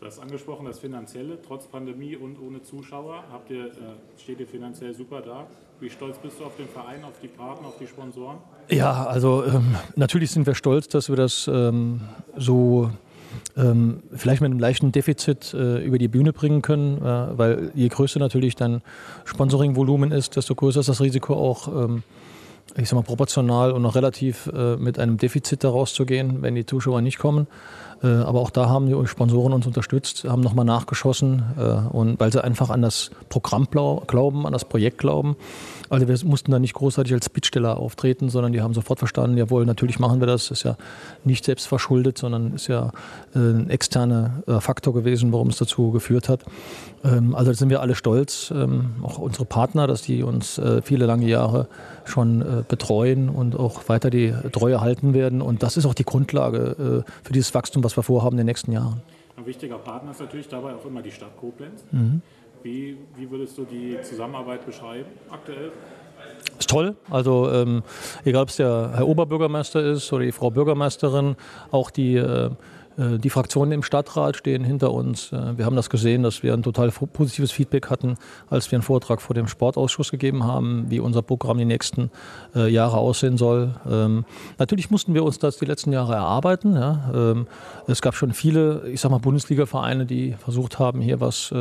[0.00, 3.70] Du hast angesprochen, das Finanzielle, trotz Pandemie und ohne Zuschauer, habt ihr, äh,
[4.16, 5.46] steht ihr finanziell super da.
[5.78, 8.38] Wie stolz bist du auf den Verein, auf die Partner, auf die Sponsoren?
[8.70, 12.00] Ja, also ähm, natürlich sind wir stolz, dass wir das ähm,
[12.36, 12.90] so
[13.56, 17.88] ähm, vielleicht mit einem leichten Defizit äh, über die Bühne bringen können, äh, weil je
[17.88, 18.82] größer natürlich dein
[19.24, 22.02] Sponsoringvolumen ist, desto größer ist das Risiko auch, ähm,
[22.76, 26.54] ich sag mal, proportional und noch relativ äh, mit einem Defizit daraus zu gehen, wenn
[26.54, 27.46] die Zuschauer nicht kommen.
[28.02, 31.62] Äh, aber auch da haben die Sponsoren uns unterstützt, haben nochmal nachgeschossen äh,
[31.94, 35.36] und weil sie einfach an das Programm glauben, an das Projekt glauben.
[35.90, 39.66] Also wir mussten da nicht großartig als Bittsteller auftreten, sondern die haben sofort verstanden, jawohl,
[39.66, 40.50] natürlich machen wir das.
[40.50, 40.76] Ist ja
[41.24, 42.92] nicht selbst verschuldet, sondern ist ja
[43.34, 46.44] äh, ein externer Faktor gewesen, warum es dazu geführt hat.
[47.02, 51.06] Ähm, also da sind wir alle stolz, ähm, auch unsere Partner, dass die uns viele
[51.06, 51.66] lange Jahre
[52.04, 55.42] schon betreuen und auch weiter die Treue halten werden.
[55.42, 58.72] Und das ist auch die Grundlage für dieses Wachstum, was wir vorhaben in den nächsten
[58.72, 59.02] Jahren.
[59.36, 61.84] Ein wichtiger Partner ist natürlich dabei auch immer die Stadt Koblenz.
[61.90, 62.20] Mhm.
[62.62, 65.72] Wie, wie würdest du die Zusammenarbeit beschreiben aktuell?
[66.58, 66.94] Ist toll.
[67.08, 67.82] Also ähm,
[68.24, 71.36] egal, ob es der Herr Oberbürgermeister ist oder die Frau Bürgermeisterin,
[71.70, 72.50] auch die äh,
[73.18, 75.32] die Fraktionen im Stadtrat stehen hinter uns.
[75.32, 78.16] Äh, wir haben das gesehen, dass wir ein total positives Feedback hatten,
[78.48, 82.10] als wir einen Vortrag vor dem Sportausschuss gegeben haben, wie unser Programm die nächsten
[82.54, 83.74] äh, Jahre aussehen soll.
[83.88, 84.24] Ähm,
[84.58, 86.76] natürlich mussten wir uns das die letzten Jahre erarbeiten.
[86.76, 87.46] Ähm,
[87.86, 91.52] es gab schon viele, ich sag mal, Bundesliga-Vereine, die versucht haben, hier was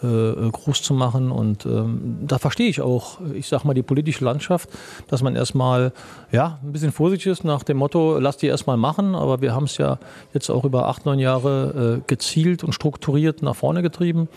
[0.00, 1.32] groß zu machen.
[1.32, 4.68] Und ähm, da verstehe ich auch, ich sag mal, die politische Landschaft,
[5.08, 5.92] dass man erstmal
[6.30, 9.14] ja, ein bisschen vorsichtig ist nach dem Motto, lass die erstmal machen.
[9.14, 9.98] Aber wir haben es ja
[10.32, 14.28] jetzt auch über acht, neun Jahre äh, gezielt und strukturiert nach vorne getrieben.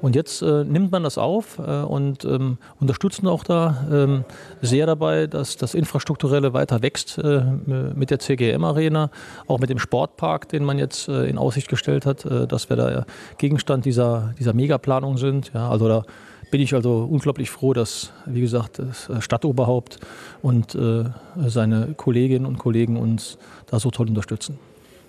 [0.00, 4.24] Und jetzt äh, nimmt man das auf äh, und ähm, unterstützen auch da ähm,
[4.62, 9.10] sehr dabei, dass das Infrastrukturelle weiter wächst mit der CGM-Arena,
[9.46, 13.04] auch mit dem Sportpark, den man jetzt in Aussicht gestellt hat, dass wir da
[13.38, 15.50] Gegenstand dieser, dieser Megaplanung sind.
[15.54, 16.04] Ja, also da
[16.50, 19.98] bin ich also unglaublich froh, dass, wie gesagt, das Stadtoberhaupt
[20.42, 21.04] und äh,
[21.46, 24.58] seine Kolleginnen und Kollegen uns da so toll unterstützen.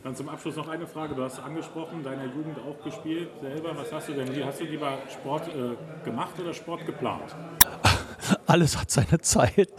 [0.09, 1.13] Dann zum Abschluss noch eine Frage.
[1.13, 3.77] Du hast angesprochen, deiner Jugend auch gespielt selber.
[3.77, 4.43] Was hast du denn?
[4.43, 7.35] Hast du lieber Sport äh, gemacht oder Sport geplant?
[8.47, 9.69] alles hat seine Zeit.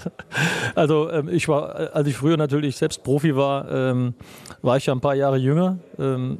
[0.77, 4.15] Also ähm, ich war, als ich früher natürlich selbst Profi war, ähm,
[4.63, 5.79] war ich ja ein paar Jahre jünger.
[5.99, 6.39] Ähm,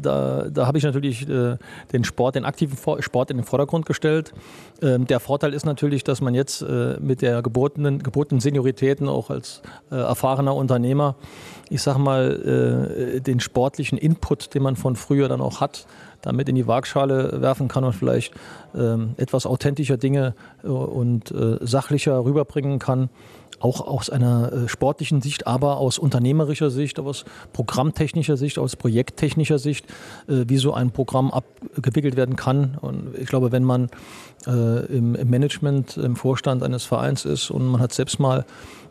[0.00, 1.56] da da habe ich natürlich äh,
[1.92, 4.32] den Sport, den aktiven Sport in den Vordergrund gestellt.
[4.82, 9.30] Ähm, der Vorteil ist natürlich, dass man jetzt äh, mit der gebotenen, gebotenen Senioritäten auch
[9.30, 11.14] als äh, erfahrener Unternehmer,
[11.68, 15.86] ich sag mal, äh, den sportlichen Input, den man von früher dann auch hat,
[16.22, 18.34] damit in die Waagschale werfen kann und vielleicht
[18.74, 23.08] ähm, etwas authentischer Dinge äh, und äh, sachlicher rüberbringen kann.
[23.60, 29.58] Auch aus einer äh, sportlichen Sicht, aber aus unternehmerischer Sicht, aus programmtechnischer Sicht, aus projekttechnischer
[29.58, 29.86] Sicht,
[30.28, 32.78] äh, wie so ein Programm abgewickelt werden kann.
[32.80, 33.88] Und ich glaube, wenn man
[34.46, 38.44] äh, im, im Management, im Vorstand eines Vereins ist und man hat selbst mal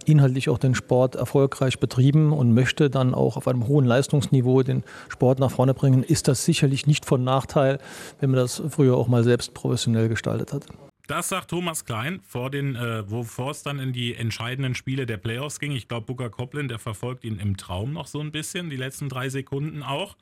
[0.05, 4.83] inhaltlich auch den Sport erfolgreich betrieben und möchte dann auch auf einem hohen Leistungsniveau den
[5.09, 7.79] Sport nach vorne bringen, ist das sicherlich nicht von Nachteil,
[8.19, 10.65] wenn man das früher auch mal selbst professionell gestaltet hat.
[11.09, 15.17] Das sagt Thomas Klein, vor den, äh, bevor es dann in die entscheidenden Spiele der
[15.17, 15.71] Playoffs ging.
[15.71, 19.09] Ich glaube, Booker Coplin, der verfolgt ihn im Traum noch so ein bisschen, die letzten
[19.09, 20.17] drei Sekunden auch.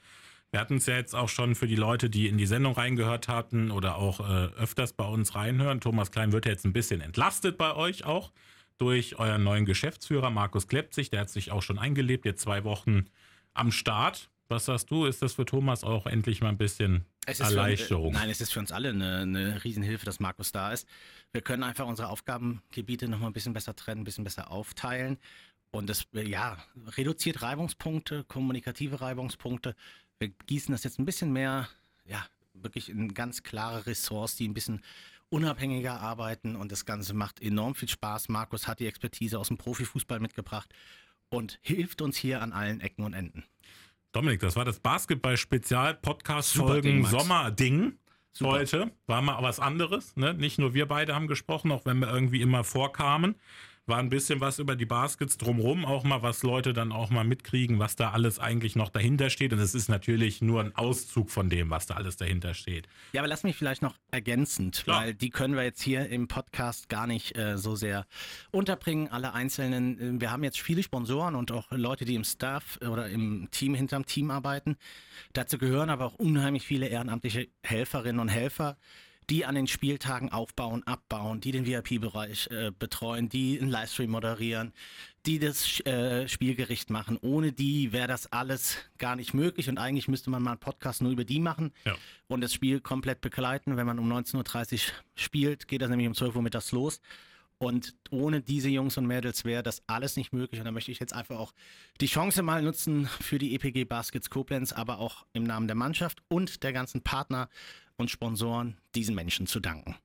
[0.49, 3.27] Wir hatten es ja jetzt auch schon für die Leute, die in die Sendung reingehört
[3.27, 5.81] hatten oder auch äh, öfters bei uns reinhören.
[5.81, 8.31] Thomas Klein wird jetzt ein bisschen entlastet bei euch auch
[8.77, 11.09] durch euren neuen Geschäftsführer Markus Klepzig.
[11.09, 13.07] Der hat sich auch schon eingelebt, jetzt zwei Wochen
[13.53, 14.29] am Start.
[14.47, 15.03] Was sagst du?
[15.03, 18.13] Ist das für Thomas auch endlich mal ein bisschen Erleichterung?
[18.13, 20.87] Für, nein, es ist für uns alle eine, eine Riesenhilfe, dass Markus da ist.
[21.31, 25.17] Wir können einfach unsere Aufgabengebiete noch mal ein bisschen besser trennen, ein bisschen besser aufteilen.
[25.71, 26.57] Und das ja,
[26.95, 29.75] reduziert Reibungspunkte, kommunikative Reibungspunkte.
[30.19, 31.67] Wir gießen das jetzt ein bisschen mehr,
[32.05, 34.81] ja, wirklich in ganz klare Ressorts, die ein bisschen
[35.29, 38.29] unabhängiger arbeiten und das Ganze macht enorm viel Spaß.
[38.29, 40.73] Markus hat die Expertise aus dem Profifußball mitgebracht
[41.29, 43.43] und hilft uns hier an allen Ecken und Enden.
[44.17, 47.99] Dominik, das war das Basketball-Spezial-Podcast-Folgen Sommer-Ding.
[48.41, 50.15] Heute war mal was anderes.
[50.15, 50.33] Ne?
[50.33, 53.35] Nicht nur wir beide haben gesprochen, auch wenn wir irgendwie immer vorkamen
[53.87, 57.23] war ein bisschen was über die Baskets drumrum, auch mal, was Leute dann auch mal
[57.23, 59.53] mitkriegen, was da alles eigentlich noch dahinter steht.
[59.53, 62.87] Und es ist natürlich nur ein Auszug von dem, was da alles dahinter steht.
[63.13, 65.01] Ja, aber lass mich vielleicht noch ergänzend, Klar.
[65.01, 68.05] weil die können wir jetzt hier im Podcast gar nicht äh, so sehr
[68.51, 70.17] unterbringen, alle einzelnen.
[70.17, 73.73] Äh, wir haben jetzt viele Sponsoren und auch Leute, die im Staff oder im Team
[73.73, 74.75] hinterm Team arbeiten.
[75.33, 78.77] Dazu gehören aber auch unheimlich viele ehrenamtliche Helferinnen und Helfer
[79.29, 84.73] die an den Spieltagen aufbauen, abbauen, die den VIP-Bereich äh, betreuen, die einen Livestream moderieren,
[85.25, 87.17] die das äh, Spielgericht machen.
[87.21, 91.01] Ohne die wäre das alles gar nicht möglich und eigentlich müsste man mal einen Podcast
[91.01, 91.95] nur über die machen ja.
[92.27, 93.75] und das Spiel komplett begleiten.
[93.75, 94.79] Wenn man um 19.30 Uhr
[95.15, 97.01] spielt, geht das nämlich um 12 Uhr mittags los.
[97.59, 100.61] Und ohne diese Jungs und Mädels wäre das alles nicht möglich.
[100.61, 101.53] Und da möchte ich jetzt einfach auch
[101.99, 106.21] die Chance mal nutzen für die EPG Baskets Koblenz, aber auch im Namen der Mannschaft
[106.27, 107.49] und der ganzen Partner
[107.97, 109.95] und Sponsoren diesen Menschen zu danken.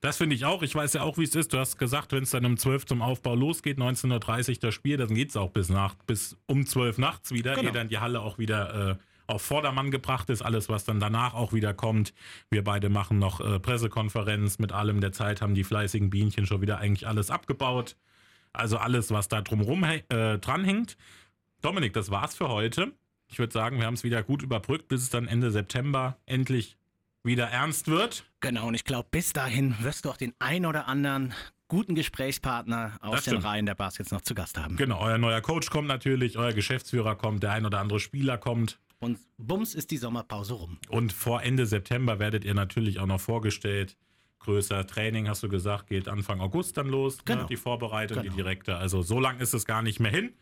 [0.00, 0.62] Das finde ich auch.
[0.62, 1.52] Ich weiß ja auch, wie es ist.
[1.52, 4.96] Du hast gesagt, wenn es dann um 12 zum Aufbau losgeht, 19.30 Uhr das Spiel,
[4.96, 7.68] dann geht es auch bis, nach, bis um 12 nachts wieder, genau.
[7.68, 8.96] ehe dann die Halle auch wieder äh,
[9.26, 10.40] auf Vordermann gebracht ist.
[10.42, 12.14] Alles, was dann danach auch wieder kommt.
[12.48, 15.00] Wir beide machen noch äh, Pressekonferenz mit allem.
[15.00, 17.96] Der Zeit haben die fleißigen Bienchen schon wieder eigentlich alles abgebaut.
[18.52, 20.96] Also alles, was da drumherum äh, dranhängt.
[21.60, 22.92] Dominik, das war's für heute.
[23.30, 26.77] Ich würde sagen, wir haben es wieder gut überbrückt, bis es dann Ende September endlich
[27.28, 28.24] wieder ernst wird.
[28.40, 31.32] Genau, und ich glaube, bis dahin wirst du auch den ein oder anderen
[31.68, 34.76] guten Gesprächspartner aus den Reihen der Baskets noch zu Gast haben.
[34.76, 38.80] Genau, euer neuer Coach kommt natürlich, euer Geschäftsführer kommt, der ein oder andere Spieler kommt.
[39.00, 40.78] Und bums ist die Sommerpause rum.
[40.88, 43.96] Und vor Ende September werdet ihr natürlich auch noch vorgestellt.
[44.40, 47.18] Größer Training, hast du gesagt, geht Anfang August dann los.
[47.24, 47.42] Genau.
[47.42, 47.46] Ne?
[47.48, 48.30] Die Vorbereitung, Genau.
[48.30, 48.76] die direkte.
[48.76, 50.32] Also so lang ist es gar nicht mehr hin.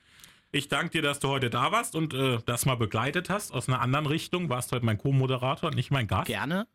[0.53, 3.69] Ich danke dir, dass du heute da warst und äh, das mal begleitet hast aus
[3.69, 4.49] einer anderen Richtung.
[4.49, 6.27] Warst heute mein Co-Moderator und nicht mein Gast.
[6.27, 6.67] Gerne.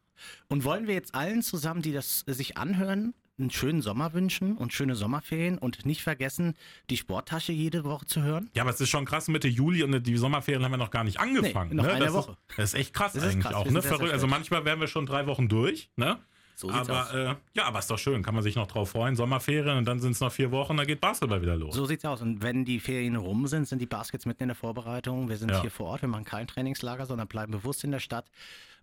[0.47, 4.72] Und wollen wir jetzt allen zusammen, die das sich anhören, einen schönen Sommer wünschen und
[4.72, 6.55] schöne Sommerferien und nicht vergessen,
[6.89, 8.49] die Sporttasche jede Woche zu hören?
[8.53, 11.03] Ja, aber es ist schon krass, Mitte Juli und die Sommerferien haben wir noch gar
[11.03, 11.72] nicht angefangen.
[11.72, 11.93] Nee, noch ne?
[11.93, 12.32] eine das Woche.
[12.49, 13.66] Ist, das ist echt krass Das eigentlich krass, auch.
[13.66, 13.82] Ne?
[13.82, 14.14] Verrückt.
[14.14, 15.89] Also manchmal wären wir schon drei Wochen durch.
[15.95, 16.20] Ne?
[16.55, 17.14] So aber.
[17.14, 18.22] Äh, ja, aber ist doch schön.
[18.22, 19.16] Kann man sich noch drauf freuen.
[19.16, 21.74] Sommerferien und dann sind es noch vier Wochen, dann geht Basketball wieder los.
[21.74, 22.22] So sieht's aus.
[22.22, 25.28] Und wenn die Ferien rum sind, sind die Baskets mitten in der Vorbereitung.
[25.28, 25.62] Wir sind Ja.
[25.62, 28.30] hier vor Ort, wir machen kein Trainingslager, sondern bleiben bewusst in der Stadt.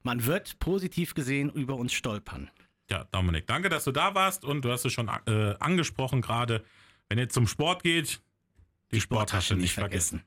[0.02, 2.50] Man wird positiv gesehen über uns stolpern.
[2.90, 6.64] Ja, Dominik, danke, dass du da warst und du hast es schon äh, angesprochen gerade.
[7.08, 8.20] Wenn ihr zum Sport geht,
[8.92, 10.24] die, Sporttasche nicht vergessen.